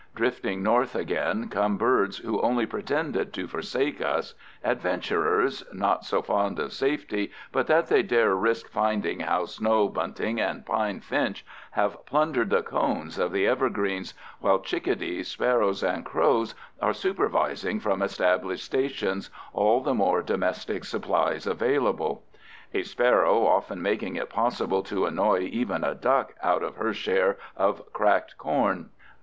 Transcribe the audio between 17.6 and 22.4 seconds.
from established stations all the more domestic supplies available;